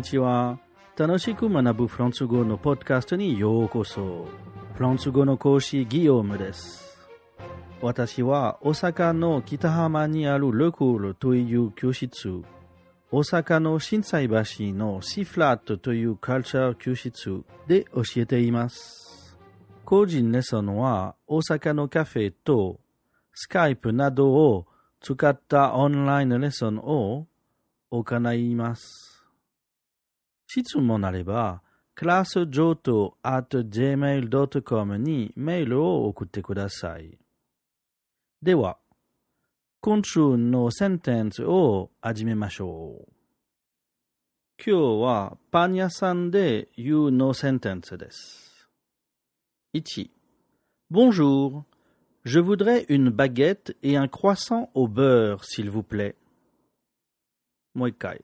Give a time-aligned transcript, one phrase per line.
[0.00, 0.58] にちは。
[0.96, 4.28] 楽しく学ぶフランス語のポッドキャストにようこそ。
[4.74, 7.06] フランス語の講師ギヨームです。
[7.82, 12.42] 私は大阪の北浜にあるルクールという教室、
[13.12, 14.34] 大阪の心斎橋
[14.72, 19.36] のシフラットというカルチャー教室で教えています。
[19.84, 22.80] 個人レッスンは大阪のカフェと
[23.34, 24.66] スカイプなどを
[25.02, 27.26] 使ったオンラインレッスンを
[27.90, 29.09] 行います。
[30.49, 31.61] 質問あれば、
[31.95, 37.17] クラス上等 at gmail.com にメールを送ってください。
[38.41, 38.77] では、
[39.81, 43.15] 今週のセンテンスを始めましょう。
[44.57, 48.67] 今日はパン屋さんで言うのセンテンスです。
[49.73, 50.09] 1.
[50.89, 51.63] Bonjour.
[52.23, 56.15] Je voudrais une baguette et un croissant au beurre, s'il vous plaît.
[57.75, 58.23] もう一回。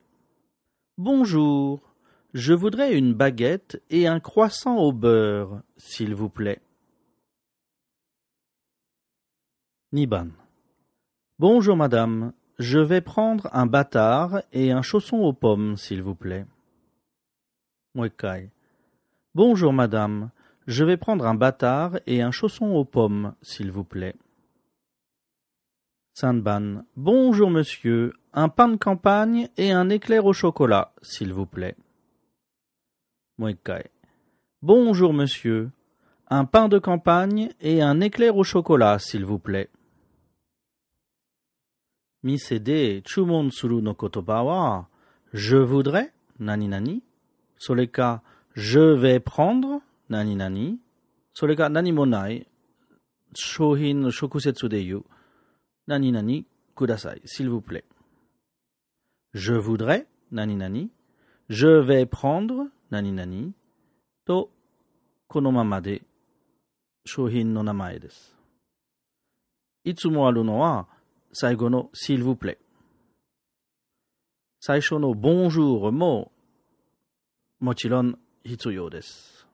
[0.97, 1.79] Bonjour.
[2.34, 6.60] je voudrais une baguette et un croissant au beurre, s'il vous plaît.
[9.92, 10.28] Niban.
[11.38, 16.46] Bonjour madame, je vais prendre un bâtard et un chausson aux pommes, s'il vous plaît.
[17.94, 18.50] Mwekai.
[19.34, 20.30] Bonjour madame,
[20.66, 24.16] je vais prendre un bâtard et un chausson aux pommes, s'il vous plaît.
[26.14, 26.82] Sanban.
[26.96, 31.76] Bonjour monsieur, un pain de campagne et un éclair au chocolat, s'il vous plaît.
[33.37, 33.91] もう一回。
[34.61, 35.71] Bonjour monsieur.
[36.27, 39.69] Un pain de campagne et un éclair au chocolat, s'il vous plaît.
[42.23, 44.87] 店で注文するの言葉は、
[45.33, 47.01] je voudrais 何々
[47.57, 48.21] それか、
[48.55, 50.77] je vais prendre 何々
[51.33, 52.45] それか何もない
[53.33, 55.03] 商品の直接で言う
[55.87, 56.43] 何々
[56.75, 57.85] ください s'il vous plaît
[59.33, 60.89] je voudrais 何々
[61.49, 63.52] je vais prendre 何々
[64.26, 64.50] と
[65.28, 66.02] このままで
[67.04, 68.34] 商品の名前です
[69.84, 70.88] いつもあるのは
[71.32, 72.58] 最後の s'il vous plaît
[74.60, 76.32] 最初の bonjour も
[77.60, 79.46] もちろん必要です。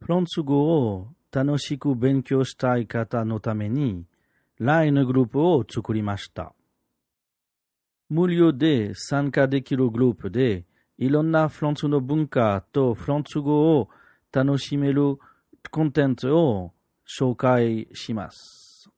[0.00, 4.04] フランス語を楽しく勉強したい方のために
[4.58, 6.52] LINE グループを作りました。
[8.10, 10.64] 無料で参加できるグループで
[10.98, 13.88] いろんなフランスの文化とフランス語を
[14.32, 15.16] 楽しめる
[15.70, 16.72] コンテンツを
[17.08, 18.90] 紹介します。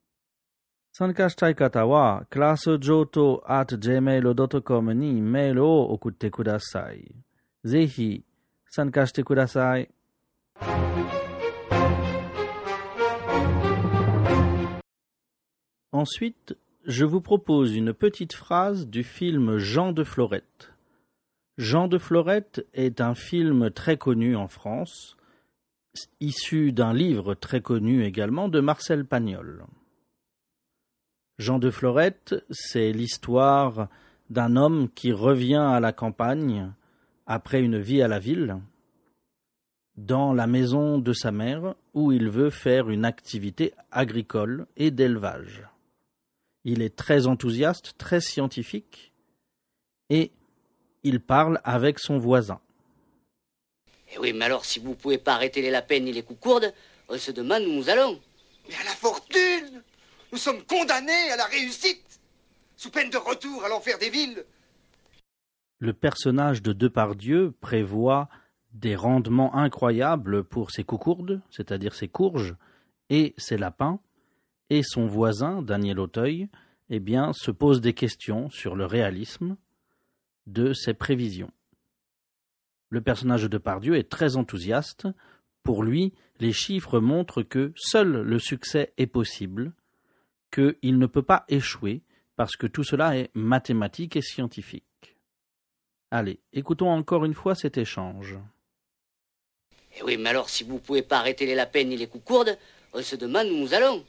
[0.95, 7.15] 参加したい方は、クラス上等 at gmail.com にメールを送ってください。
[7.65, 8.25] ぜひ
[8.69, 9.89] 参加してください。
[15.93, 16.57] Ensuite,
[16.87, 20.73] je vous propose une petite phrase du film Jean de Florette.
[21.57, 25.17] Jean de Florette est un film très connu en France,
[26.21, 29.65] issu d'un livre très connu également de Marcel Pagnol.
[31.39, 33.89] Jean de Florette, c'est l'histoire
[34.31, 36.73] d'un homme qui revient à la campagne
[37.27, 38.57] après une vie à la ville,
[39.97, 45.63] dans la maison de sa mère où il veut faire une activité agricole et d'élevage.
[46.65, 49.13] Il est très enthousiaste, très scientifique,
[50.11, 50.31] et
[51.03, 52.61] il parle avec son voisin.
[54.15, 56.73] Eh oui, mais alors si vous pouvez pas arrêter les lapins ni les coucourdes,
[57.09, 58.21] on se demande où nous allons.
[58.69, 59.83] Mais à la fortune
[60.31, 62.21] Nous sommes condamnés à la réussite
[62.77, 64.45] Sous peine de retour à l'enfer des villes
[65.79, 68.29] Le personnage de Depardieu prévoit
[68.73, 72.55] des rendements incroyables pour ses coucourdes, c'est-à-dire ses courges,
[73.11, 74.01] et ses lapins,
[74.73, 76.49] et son voisin, Daniel Auteuil,
[76.89, 79.59] eh bien, se pose des questions sur le réalisme
[80.47, 81.51] de ses prévisions.
[82.89, 85.09] Le personnage de Depardieu est très enthousiaste.
[85.63, 89.75] Pour lui, les chiffres montrent que seul le succès est possible,
[90.51, 92.01] qu'il ne peut pas échouer,
[92.37, 95.19] parce que tout cela est mathématique et scientifique.
[96.11, 98.39] Allez, écoutons encore une fois cet échange.
[99.99, 102.57] Eh oui, mais alors si vous pouvez pas arrêter les lapins ni les coucourdes,
[102.95, 104.03] on se demande où nous allons.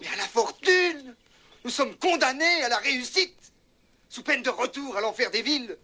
[0.00, 1.14] Mais à la fortune
[1.64, 3.52] Nous sommes condamnés à la réussite
[4.08, 5.76] Sous peine de retour à l'enfer des villes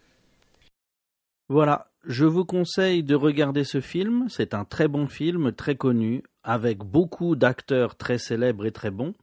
[1.49, 4.27] Voilà, je vous conseille de regarder ce film.
[4.29, 9.15] C'est un très bon film, très connu, avec beaucoup d'acteurs très célèbres et très bons.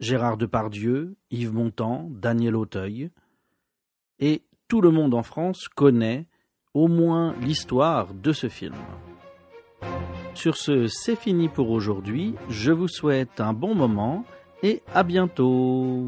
[0.00, 3.10] Gérard Depardieu, Yves Montand, Daniel Auteuil.
[4.18, 6.26] Et tout le monde en France connaît
[6.72, 8.74] au moins l'histoire de ce film.
[10.44, 12.34] Sur ce, c'est fini pour aujourd'hui.
[12.50, 14.26] Je vous souhaite un bon moment
[14.62, 16.04] et à bientôt.